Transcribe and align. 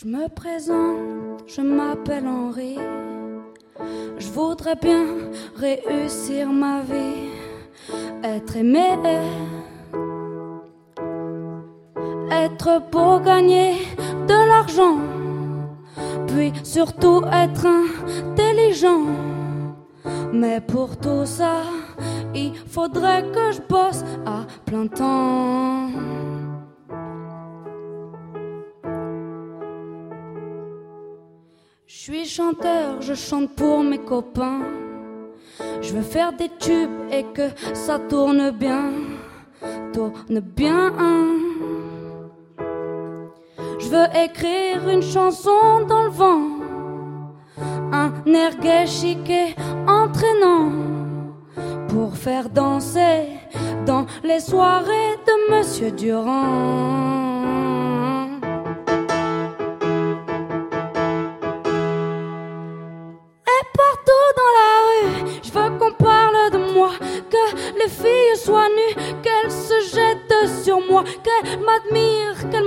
Je 0.00 0.06
me 0.06 0.28
présente, 0.28 1.42
je 1.48 1.60
m'appelle 1.60 2.28
Henri. 2.28 2.78
Je 4.16 4.28
voudrais 4.28 4.76
bien 4.76 5.06
réussir 5.56 6.48
ma 6.50 6.82
vie, 6.82 7.30
être 8.22 8.56
aimé, 8.56 8.90
être 12.30 12.80
beau, 12.92 13.18
gagner 13.18 13.74
de 14.28 14.48
l'argent, 14.48 14.98
puis 16.28 16.52
surtout 16.62 17.24
être 17.32 17.66
intelligent. 17.66 19.04
Mais 20.32 20.60
pour 20.60 20.96
tout 20.96 21.26
ça, 21.26 21.62
il 22.36 22.54
faudrait 22.54 23.24
que 23.32 23.50
je 23.50 23.60
bosse 23.68 24.04
à 24.24 24.46
plein 24.64 24.86
temps. 24.86 25.88
Je 31.90 31.96
suis 31.96 32.26
chanteur, 32.26 33.00
je 33.00 33.14
chante 33.14 33.56
pour 33.56 33.82
mes 33.82 33.96
copains. 33.96 34.60
Je 35.80 35.94
veux 35.94 36.02
faire 36.02 36.34
des 36.34 36.50
tubes 36.60 36.90
et 37.10 37.24
que 37.32 37.48
ça 37.72 37.98
tourne 37.98 38.50
bien, 38.50 38.92
tourne 39.94 40.40
bien. 40.40 40.92
Je 43.78 43.88
veux 43.88 44.06
écrire 44.22 44.86
une 44.86 45.00
chanson 45.00 45.86
dans 45.88 46.02
le 46.02 46.10
vent, 46.10 46.42
un 47.90 48.12
air 48.34 48.58
gai, 48.60 49.54
entraînant 49.86 50.70
pour 51.88 52.18
faire 52.18 52.50
danser 52.50 53.28
dans 53.86 54.04
les 54.22 54.40
soirées 54.40 55.16
de 55.26 55.56
Monsieur 55.56 55.90
Durand. 55.90 57.27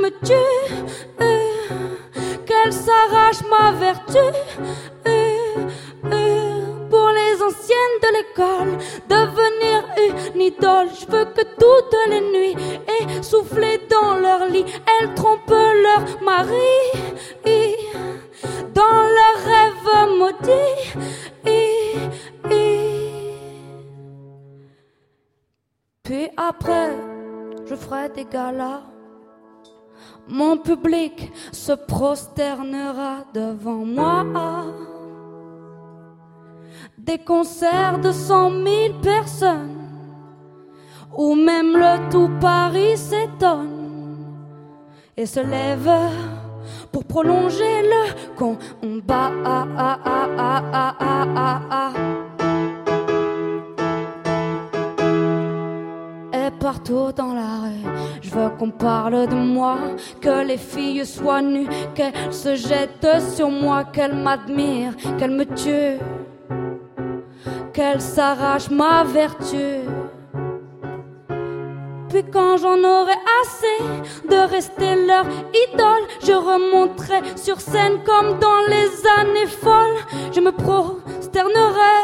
Me 0.02 0.10
tuent, 0.26 0.74
euh, 1.22 1.42
qu'elles 2.46 2.74
s'arrachent 2.74 3.48
ma 3.50 3.72
vertu. 3.74 4.26
pour 6.90 7.10
les 7.20 7.34
anciennes 7.42 7.98
de 8.06 8.10
l'école, 8.18 8.72
devenir 9.08 9.78
une 10.34 10.42
idole. 10.42 10.90
Je 11.00 11.06
veux 11.12 11.26
que 11.26 11.44
toutes 11.62 11.98
les 12.10 12.22
nuits, 12.34 12.56
essoufflées 13.18 13.82
dans 13.90 14.16
leur 14.16 14.46
lit, 14.48 14.66
elles 14.92 15.14
trompent 15.14 15.62
leur 15.86 16.02
mari. 16.22 16.74
Dans 18.74 19.02
leurs 19.18 19.42
rêves 19.54 20.18
maudits. 20.20 20.84
Et, 21.46 21.96
et. 22.50 22.92
Puis 26.04 26.30
après, 26.36 26.90
je 27.66 27.76
ferai 27.76 28.10
des 28.10 28.26
galas. 28.26 28.82
Mon 30.28 30.58
public 30.58 31.32
se 31.52 31.74
prosternera 31.74 33.26
devant 33.34 33.86
moi. 33.86 34.26
Des 36.98 37.18
concerts 37.18 38.00
de 38.00 38.12
cent 38.12 38.50
mille 38.50 38.94
personnes, 39.02 39.78
où 41.18 41.36
même 41.36 41.74
le 41.76 42.10
tout 42.10 42.30
Paris 42.40 42.98
s'étonne 42.98 43.82
et 45.18 45.26
se 45.26 45.40
lève 45.40 45.90
pour 46.92 47.04
prolonger 47.06 47.82
le 47.84 48.36
combat. 48.36 49.32
Partout 56.72 57.12
dans 57.12 57.34
la 57.34 57.52
je 58.22 58.30
veux 58.30 58.50
qu'on 58.58 58.72
parle 58.72 59.28
de 59.28 59.36
moi, 59.36 59.78
que 60.22 60.46
les 60.46 60.58
filles 60.58 61.06
soient 61.06 61.42
nues, 61.42 61.68
qu'elles 61.96 62.34
se 62.34 62.56
jettent 62.56 63.22
sur 63.36 63.50
moi, 63.50 63.84
qu'elles 63.84 64.16
m'admirent, 64.16 64.96
qu'elles 65.18 65.38
me 65.42 65.46
tuent, 65.62 66.00
qu'elles 67.74 68.00
s'arrachent 68.00 68.70
ma 68.70 69.04
vertu. 69.04 69.66
Puis 72.10 72.24
quand 72.36 72.56
j'en 72.62 72.80
aurai 72.96 73.20
assez 73.42 73.80
de 74.34 74.40
rester 74.56 74.92
leur 75.10 75.26
idole, 75.66 76.06
je 76.28 76.36
remonterai 76.50 77.20
sur 77.36 77.60
scène 77.60 77.98
comme 78.06 78.40
dans 78.40 78.62
les 78.76 78.90
années 79.20 79.52
folles. 79.64 80.00
Je 80.32 80.40
me 80.40 80.52
prosternerai 80.52 81.98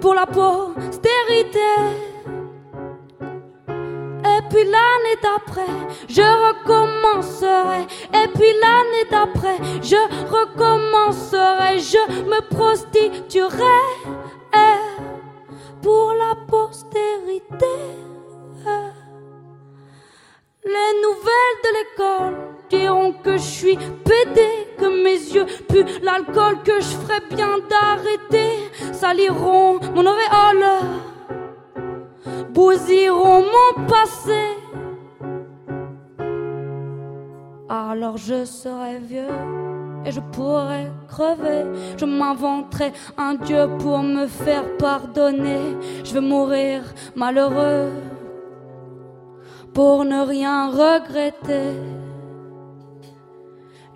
pour 0.00 0.14
la 0.14 0.26
postérité. 0.26 1.70
Et 4.50 4.52
puis 4.52 4.64
l'année 4.64 5.16
d'après, 5.22 5.72
je 6.08 6.22
recommencerai. 6.22 7.82
Et 8.12 8.28
puis 8.34 8.52
l'année 8.60 9.06
d'après, 9.08 9.56
je 9.80 9.96
recommencerai. 10.28 11.78
Je 11.78 12.24
me 12.24 12.40
prostituerai 12.48 13.62
eh, 14.52 15.02
pour 15.82 16.14
la 16.14 16.34
postérité. 16.48 17.66
Les 20.64 20.92
nouvelles 21.00 21.58
de 21.64 21.70
l'école 21.78 22.36
diront 22.68 23.12
que 23.12 23.36
je 23.36 23.42
suis 23.42 23.76
pédé, 23.76 24.68
que 24.78 25.02
mes 25.04 25.14
yeux 25.14 25.46
puent 25.68 25.86
l'alcool, 26.02 26.62
que 26.64 26.80
je 26.80 26.96
ferais 26.96 27.22
bien 27.30 27.58
d'arrêter. 27.68 28.70
Saliront 28.92 29.78
mon 29.94 30.06
auréole, 30.06 30.66
bousilleront 32.60 33.44
mon 33.54 33.86
passé. 33.86 34.42
Alors 37.68 38.18
je 38.18 38.44
serai 38.44 38.98
vieux 38.98 39.36
et 40.04 40.10
je 40.10 40.20
pourrai 40.34 40.84
crever. 41.08 41.62
Je 41.96 42.04
m'inventerai 42.04 42.92
un 43.16 43.34
Dieu 43.34 43.64
pour 43.78 44.00
me 44.02 44.26
faire 44.26 44.66
pardonner. 44.76 45.64
Je 46.04 46.12
veux 46.14 46.26
mourir 46.34 46.82
malheureux 47.16 47.92
pour 49.72 50.04
ne 50.04 50.20
rien 50.34 50.58
regretter. 50.84 51.70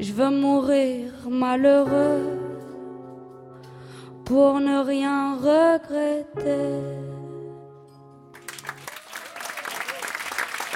Je 0.01 0.13
veux 0.19 0.31
mourir 0.31 1.11
malheureux 1.29 2.25
pour 4.25 4.59
ne 4.61 4.79
rien 4.93 5.37
regretter. 5.51 7.14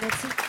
Merci. 0.00 0.47